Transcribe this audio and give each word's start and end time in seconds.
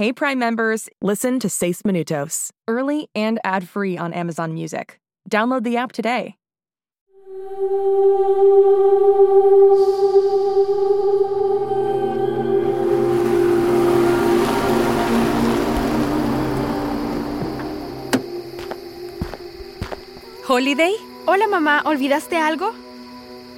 Hey 0.00 0.14
Prime 0.14 0.38
members, 0.38 0.88
listen 1.02 1.38
to 1.40 1.50
Seis 1.50 1.82
Minutos, 1.82 2.52
early 2.66 3.10
and 3.14 3.38
ad-free 3.44 3.98
on 3.98 4.14
Amazon 4.14 4.54
Music. 4.54 4.98
Download 5.28 5.62
the 5.62 5.76
app 5.76 5.92
today. 5.92 6.36
¿Holiday? 20.48 20.94
Hola 21.26 21.46
mamá, 21.46 21.82
¿olvidaste 21.84 22.38
algo? 22.38 22.72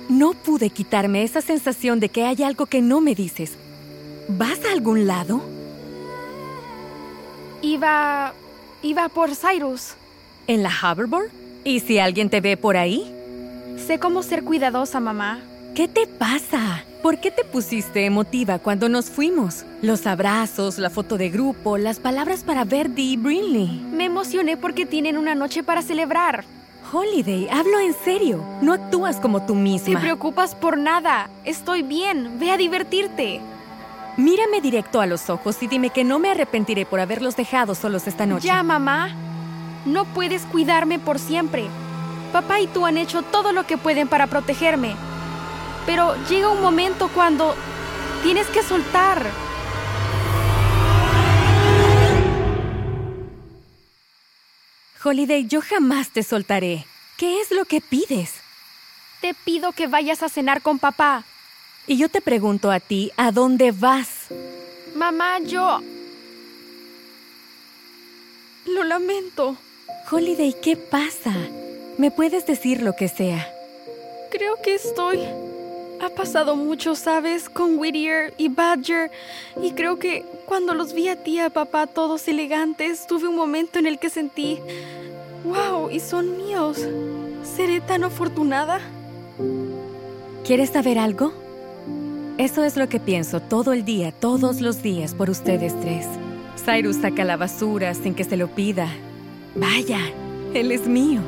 No 0.09 0.33
pude 0.33 0.71
quitarme 0.71 1.23
esa 1.23 1.41
sensación 1.41 2.01
de 2.01 2.09
que 2.09 2.25
hay 2.25 2.43
algo 2.43 2.67
que 2.67 2.83
no 2.83 3.01
me 3.01 3.15
dices. 3.15 3.57
¿Vas 4.27 4.65
a 4.65 4.73
algún 4.73 5.07
lado? 5.07 5.41
Iba... 7.63 8.33
iba 8.83 9.09
por 9.09 9.31
Cyrus. 9.35 9.95
¿En 10.47 10.63
la 10.63 10.71
hoverboard? 10.71 11.31
¿Y 11.65 11.81
si 11.81 11.99
alguien 11.99 12.29
te 12.29 12.41
ve 12.41 12.57
por 12.57 12.77
ahí? 12.77 13.15
Sé 13.87 13.99
cómo 13.99 14.23
ser 14.23 14.43
cuidadosa, 14.43 15.01
mamá. 15.01 15.41
¿Qué 15.75 15.89
te 15.89 16.07
pasa? 16.07 16.85
¿Por 17.03 17.19
qué 17.19 17.31
te 17.31 17.45
pusiste 17.45 18.05
emotiva 18.05 18.59
cuando 18.59 18.89
nos 18.89 19.07
fuimos? 19.11 19.65
Los 19.81 20.07
abrazos, 20.07 20.79
la 20.79 20.91
foto 20.91 21.17
de 21.17 21.31
grupo, 21.31 21.79
las 21.79 21.99
palabras 21.99 22.45
para 22.45 22.65
Verdi 22.65 23.13
y 23.13 23.17
Brinley. 23.17 23.83
Me 23.93 24.05
emocioné 24.05 24.57
porque 24.57 24.85
tienen 24.85 25.17
una 25.17 25.35
noche 25.35 25.63
para 25.63 25.83
celebrar. 25.83 26.45
Holiday, 26.93 27.49
hablo 27.51 27.81
en 27.81 27.95
serio. 27.95 28.45
No 28.61 28.75
actúas 28.75 29.17
como 29.17 29.47
tú 29.47 29.55
misma. 29.55 29.95
Te 29.95 30.01
preocupas 30.01 30.55
por 30.55 30.77
nada. 30.77 31.31
Estoy 31.45 31.83
bien. 31.83 32.39
Ve 32.39 32.51
a 32.51 32.57
divertirte. 32.57 33.41
Mírame 34.17 34.61
directo 34.61 35.01
a 35.01 35.07
los 35.07 35.31
ojos 35.31 35.63
y 35.63 35.69
dime 35.69 35.91
que 35.91 36.05
no 36.05 36.19
me 36.19 36.31
arrepentiré 36.31 36.85
por 36.85 37.01
haberlos 37.01 37.35
dejado 37.35 37.75
solos 37.75 38.07
esta 38.07 38.27
noche. 38.27 38.47
Ya, 38.47 38.63
mamá. 38.63 39.11
No 39.87 40.05
puedes 40.05 40.43
cuidarme 40.43 40.99
por 40.99 41.19
siempre. 41.19 41.67
Papá 42.33 42.61
y 42.61 42.67
tú 42.67 42.85
han 42.85 42.99
hecho 42.99 43.23
todo 43.23 43.53
lo 43.53 43.67
que 43.67 43.79
pueden 43.79 44.09
para 44.09 44.27
protegerme. 44.27 44.95
Pero 45.87 46.15
llega 46.29 46.51
un 46.51 46.61
momento 46.61 47.09
cuando 47.15 47.55
tienes 48.23 48.47
que 48.49 48.63
soltar. 48.63 49.27
Holiday, 55.03 55.47
yo 55.47 55.61
jamás 55.63 56.11
te 56.11 56.23
soltaré. 56.23 56.85
¿Qué 57.17 57.41
es 57.41 57.51
lo 57.51 57.65
que 57.65 57.81
pides? 57.81 58.35
Te 59.21 59.35
pido 59.35 59.73
que 59.73 59.89
vayas 59.89 60.23
a 60.23 60.29
cenar 60.29 60.63
con 60.63 60.79
papá. 60.79 61.25
Y 61.87 61.97
yo 61.97 62.09
te 62.09 62.21
pregunto 62.21 62.71
a 62.71 62.79
ti, 62.79 63.11
¿a 63.17 63.33
dónde 63.33 63.73
vas? 63.73 64.27
Mamá, 64.95 65.41
yo... 65.41 65.81
Lo 68.67 68.85
lamento. 68.85 69.57
Holiday, 70.11 70.55
¿qué 70.63 70.77
pasa? 70.77 71.35
¿Me 71.99 72.13
puedes 72.13 72.47
decir 72.47 72.83
lo 72.83 72.95
que 72.95 73.09
sea? 73.09 73.53
Creo 74.31 74.57
que 74.63 74.75
estoy... 74.75 75.21
Ha 76.01 76.09
pasado 76.11 76.57
mucho, 76.57 76.97
¿sabes? 76.97 77.49
Con 77.49 77.79
Whittier 77.79 78.35
y 78.37 78.49
Badger. 78.49 79.11
Y 79.61 79.73
creo 79.73 79.99
que 79.99 80.25
cuando 80.47 80.75
los 80.75 80.95
vi 80.95 81.09
a 81.09 81.17
ti 81.17 81.35
y 81.35 81.39
a 81.39 81.51
papá 81.51 81.87
todos 81.87 82.27
elegantes, 82.27 83.07
tuve 83.07 83.29
un 83.29 83.37
momento 83.37 83.79
en 83.79 83.87
el 83.87 83.99
que 83.99 84.09
sentí... 84.11 84.59
¡Wow! 85.45 85.91
Y 85.91 85.99
son 85.99 86.37
míos. 86.39 86.79
¿Seré 87.57 87.81
tan 87.81 88.05
afortunada? 88.05 88.81
¿Quieres 90.45 90.71
saber 90.71 90.99
algo? 90.99 91.33
Eso 92.43 92.65
es 92.65 92.77
lo 92.77 92.89
que 92.89 92.99
pienso 92.99 93.39
todo 93.39 93.73
el 93.73 93.85
día, 93.85 94.11
todos 94.11 94.61
los 94.61 94.83
días, 94.83 95.15
por 95.15 95.31
ustedes 95.31 95.79
tres. 95.81 96.09
Cyrus 96.57 96.97
saca 96.97 97.25
la 97.25 97.37
basura 97.37 97.95
sin 97.95 98.17
que 98.17 98.25
se 98.25 98.37
lo 98.37 98.49
pida. 98.49 98.89
Vaya, 99.55 100.01
él 100.53 100.73
es 100.73 100.89
mío. 100.89 101.21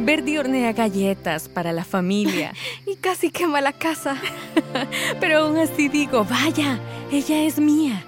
Verdi 0.00 0.38
hornea 0.38 0.72
galletas 0.72 1.50
para 1.50 1.74
la 1.74 1.84
familia. 1.84 2.54
y 2.86 2.96
casi 2.96 3.30
quema 3.30 3.60
la 3.60 3.74
casa. 3.74 4.16
Pero 5.20 5.40
aún 5.40 5.58
así 5.58 5.90
digo, 5.90 6.24
vaya, 6.24 6.80
ella 7.12 7.42
es 7.42 7.58
mía. 7.58 8.06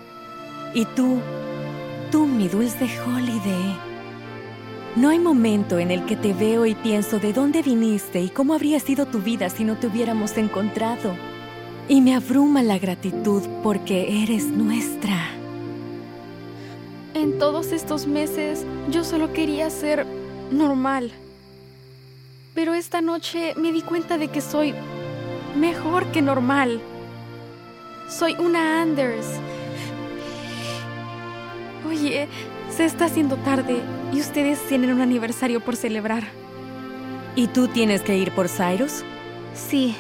Y 0.73 0.87
tú, 0.87 1.21
tú, 2.11 2.27
mi 2.27 2.49
dulce 2.49 2.89
Holiday. 3.05 3.77
No 4.97 5.11
hay 5.11 5.19
momento 5.19 5.79
en 5.79 5.91
el 5.91 6.07
que 6.07 6.17
te 6.17 6.33
veo 6.33 6.65
y 6.65 6.75
pienso 6.75 7.19
de 7.19 7.35
dónde 7.35 7.61
viniste 7.61 8.19
y 8.23 8.31
cómo 8.31 8.55
habría 8.55 8.81
sido 8.81 9.05
tu 9.05 9.19
vida 9.19 9.51
si 9.51 9.65
no 9.65 9.77
te 9.77 9.89
hubiéramos 9.89 10.39
encontrado. 10.39 11.15
Y 11.91 12.01
me 12.03 12.15
abruma 12.15 12.63
la 12.63 12.79
gratitud 12.79 13.43
porque 13.65 14.23
eres 14.23 14.45
nuestra. 14.45 15.29
En 17.15 17.37
todos 17.41 17.73
estos 17.73 18.07
meses 18.07 18.65
yo 18.93 19.03
solo 19.03 19.33
quería 19.33 19.69
ser 19.71 20.07
normal. 20.53 21.11
Pero 22.55 22.75
esta 22.75 23.01
noche 23.01 23.55
me 23.57 23.73
di 23.73 23.83
cuenta 23.83 24.19
de 24.19 24.29
que 24.29 24.41
soy 24.41 24.73
mejor 25.59 26.07
que 26.13 26.23
normal. 26.23 26.81
Soy 28.09 28.37
una 28.39 28.83
Anders. 28.83 29.27
Oye, 31.89 32.29
se 32.71 32.85
está 32.85 33.07
haciendo 33.07 33.35
tarde 33.39 33.81
y 34.13 34.21
ustedes 34.21 34.65
tienen 34.69 34.93
un 34.93 35.01
aniversario 35.01 35.59
por 35.59 35.75
celebrar. 35.75 36.23
¿Y 37.35 37.49
tú 37.49 37.67
tienes 37.67 38.03
que 38.03 38.17
ir 38.17 38.31
por 38.31 38.49
Cyrus? 38.49 39.03
Sí. 39.55 39.97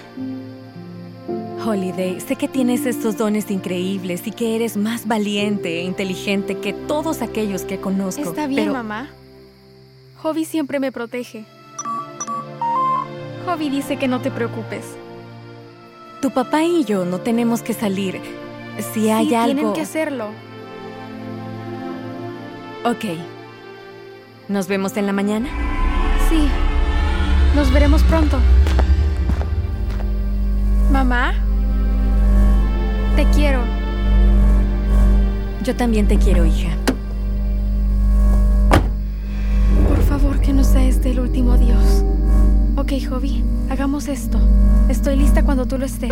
Holiday, 1.64 2.20
sé 2.20 2.36
que 2.36 2.48
tienes 2.48 2.86
estos 2.86 3.16
dones 3.16 3.50
increíbles 3.50 4.26
y 4.26 4.30
que 4.30 4.56
eres 4.56 4.76
más 4.76 5.06
valiente 5.06 5.80
e 5.80 5.82
inteligente 5.84 6.58
que 6.58 6.72
todos 6.72 7.22
aquellos 7.22 7.62
que 7.62 7.78
conozco. 7.78 8.22
Está 8.22 8.46
bien, 8.46 8.72
mamá. 8.72 9.10
Hobby 10.22 10.44
siempre 10.44 10.80
me 10.80 10.90
protege. 10.92 11.44
Hobby 13.46 13.68
dice 13.70 13.96
que 13.96 14.08
no 14.08 14.20
te 14.20 14.30
preocupes. 14.30 14.84
Tu 16.20 16.30
papá 16.30 16.64
y 16.64 16.84
yo 16.84 17.04
no 17.04 17.20
tenemos 17.20 17.62
que 17.62 17.72
salir. 17.72 18.20
Si 18.92 19.10
hay 19.10 19.28
sí, 19.28 19.34
algo... 19.34 19.54
tienen 19.54 19.72
que 19.72 19.80
hacerlo. 19.82 20.28
Ok. 22.84 23.04
¿Nos 24.48 24.68
vemos 24.68 24.96
en 24.96 25.06
la 25.06 25.12
mañana? 25.12 25.48
Sí. 26.28 26.48
Nos 27.54 27.72
veremos 27.72 28.02
pronto. 28.04 28.38
Yo 35.70 35.76
también 35.76 36.08
te 36.08 36.18
quiero, 36.18 36.44
hija. 36.44 36.70
Por 39.86 40.02
favor, 40.02 40.40
que 40.40 40.52
no 40.52 40.64
sea 40.64 40.82
este 40.82 41.12
el 41.12 41.20
último 41.20 41.52
adiós. 41.52 42.02
Ok, 42.74 42.94
Hobby, 43.08 43.44
hagamos 43.70 44.08
esto. 44.08 44.40
Estoy 44.88 45.14
lista 45.14 45.44
cuando 45.44 45.66
tú 45.66 45.78
lo 45.78 45.86
estés. 45.86 46.10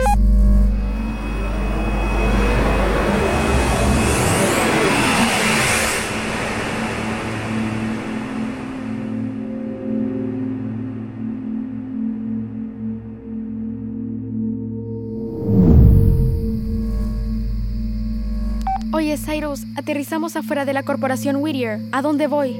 Oye, 18.98 19.16
Cyrus, 19.16 19.62
aterrizamos 19.76 20.34
afuera 20.34 20.64
de 20.64 20.72
la 20.72 20.82
corporación 20.82 21.36
Whittier. 21.36 21.78
¿A 21.92 22.02
dónde 22.02 22.26
voy? 22.26 22.56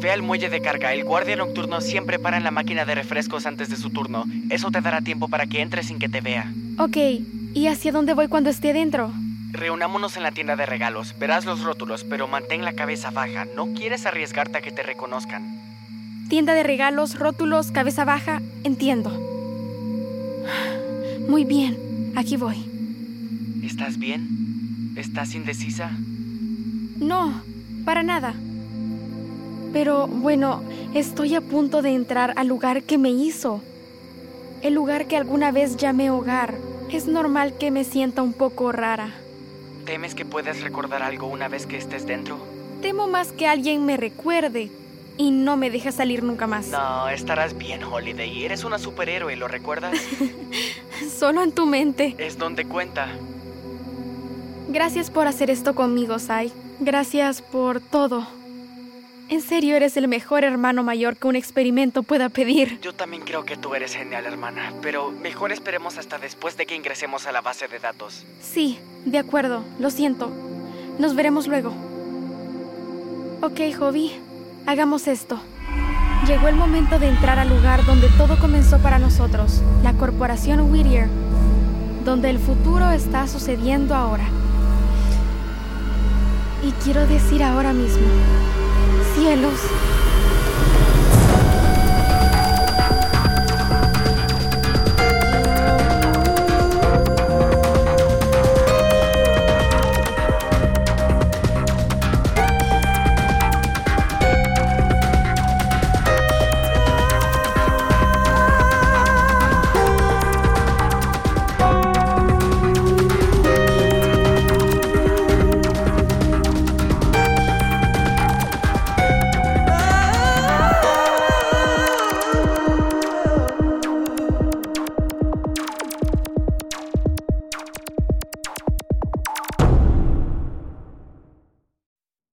Ve 0.00 0.10
al 0.10 0.22
muelle 0.22 0.48
de 0.48 0.62
carga. 0.62 0.94
El 0.94 1.04
guardia 1.04 1.36
nocturno 1.36 1.82
siempre 1.82 2.18
para 2.18 2.38
en 2.38 2.44
la 2.44 2.50
máquina 2.50 2.86
de 2.86 2.94
refrescos 2.94 3.44
antes 3.44 3.68
de 3.68 3.76
su 3.76 3.90
turno. 3.90 4.24
Eso 4.48 4.70
te 4.70 4.80
dará 4.80 5.02
tiempo 5.02 5.28
para 5.28 5.46
que 5.46 5.60
entres 5.60 5.88
sin 5.88 5.98
que 5.98 6.08
te 6.08 6.22
vea. 6.22 6.50
Ok. 6.78 6.96
¿Y 7.52 7.66
hacia 7.66 7.92
dónde 7.92 8.14
voy 8.14 8.28
cuando 8.28 8.48
esté 8.48 8.72
dentro? 8.72 9.12
Reunámonos 9.50 10.16
en 10.16 10.22
la 10.22 10.32
tienda 10.32 10.56
de 10.56 10.64
regalos. 10.64 11.14
Verás 11.18 11.44
los 11.44 11.62
rótulos, 11.62 12.04
pero 12.04 12.26
mantén 12.26 12.64
la 12.64 12.72
cabeza 12.72 13.10
baja. 13.10 13.44
No 13.54 13.74
quieres 13.74 14.06
arriesgarte 14.06 14.56
a 14.56 14.62
que 14.62 14.72
te 14.72 14.82
reconozcan. 14.82 15.60
Tienda 16.30 16.54
de 16.54 16.62
regalos, 16.62 17.18
rótulos, 17.18 17.70
cabeza 17.70 18.06
baja. 18.06 18.40
Entiendo. 18.64 19.10
Muy 21.28 21.44
bien. 21.44 21.76
Aquí 22.16 22.38
voy. 22.38 22.64
¿Estás 23.62 23.98
bien? 23.98 24.51
¿Estás 24.96 25.34
indecisa? 25.34 25.90
No, 26.98 27.42
para 27.84 28.02
nada. 28.02 28.34
Pero 29.72 30.06
bueno, 30.06 30.62
estoy 30.94 31.34
a 31.34 31.40
punto 31.40 31.80
de 31.80 31.94
entrar 31.94 32.34
al 32.36 32.48
lugar 32.48 32.82
que 32.82 32.98
me 32.98 33.10
hizo. 33.10 33.62
El 34.60 34.74
lugar 34.74 35.06
que 35.06 35.16
alguna 35.16 35.50
vez 35.50 35.76
llamé 35.76 36.10
hogar. 36.10 36.54
Es 36.90 37.06
normal 37.06 37.54
que 37.58 37.70
me 37.70 37.84
sienta 37.84 38.20
un 38.20 38.34
poco 38.34 38.70
rara. 38.70 39.14
¿Temes 39.86 40.14
que 40.14 40.26
puedas 40.26 40.60
recordar 40.60 41.02
algo 41.02 41.26
una 41.26 41.48
vez 41.48 41.66
que 41.66 41.78
estés 41.78 42.06
dentro? 42.06 42.38
Temo 42.82 43.08
más 43.08 43.32
que 43.32 43.46
alguien 43.46 43.86
me 43.86 43.96
recuerde 43.96 44.70
y 45.16 45.30
no 45.30 45.56
me 45.56 45.70
deje 45.70 45.90
salir 45.90 46.22
nunca 46.22 46.46
más. 46.46 46.68
No, 46.68 47.08
estarás 47.08 47.56
bien, 47.56 47.82
Holiday. 47.82 48.44
Eres 48.44 48.62
una 48.64 48.78
superhéroe, 48.78 49.36
¿lo 49.36 49.48
recuerdas? 49.48 49.98
Solo 51.18 51.42
en 51.42 51.52
tu 51.52 51.64
mente. 51.64 52.14
Es 52.18 52.36
donde 52.36 52.66
cuenta. 52.66 53.08
Gracias 54.72 55.10
por 55.10 55.26
hacer 55.26 55.50
esto 55.50 55.74
conmigo, 55.74 56.18
Sai. 56.18 56.50
Gracias 56.80 57.42
por 57.42 57.82
todo. 57.82 58.26
En 59.28 59.42
serio, 59.42 59.76
eres 59.76 59.98
el 59.98 60.08
mejor 60.08 60.44
hermano 60.44 60.82
mayor 60.82 61.18
que 61.18 61.28
un 61.28 61.36
experimento 61.36 62.02
pueda 62.02 62.30
pedir. 62.30 62.80
Yo 62.80 62.94
también 62.94 63.22
creo 63.22 63.44
que 63.44 63.58
tú 63.58 63.74
eres 63.74 63.94
genial, 63.94 64.24
hermana, 64.24 64.72
pero 64.80 65.10
mejor 65.10 65.52
esperemos 65.52 65.98
hasta 65.98 66.18
después 66.18 66.56
de 66.56 66.64
que 66.64 66.74
ingresemos 66.74 67.26
a 67.26 67.32
la 67.32 67.42
base 67.42 67.68
de 67.68 67.80
datos. 67.80 68.24
Sí, 68.40 68.78
de 69.04 69.18
acuerdo, 69.18 69.62
lo 69.78 69.90
siento. 69.90 70.30
Nos 70.98 71.14
veremos 71.14 71.48
luego. 71.48 71.74
Ok, 73.42 73.60
Hobby, 73.78 74.12
hagamos 74.64 75.06
esto. 75.06 75.38
Llegó 76.26 76.48
el 76.48 76.56
momento 76.56 76.98
de 76.98 77.08
entrar 77.08 77.38
al 77.38 77.50
lugar 77.50 77.84
donde 77.84 78.08
todo 78.16 78.38
comenzó 78.38 78.78
para 78.78 78.98
nosotros, 78.98 79.60
la 79.82 79.92
corporación 79.92 80.72
Whittier, 80.72 81.08
donde 82.06 82.30
el 82.30 82.38
futuro 82.38 82.90
está 82.90 83.28
sucediendo 83.28 83.94
ahora. 83.94 84.24
Y 86.62 86.70
quiero 86.84 87.06
decir 87.06 87.42
ahora 87.42 87.72
mismo, 87.72 88.06
cielos. 89.16 89.58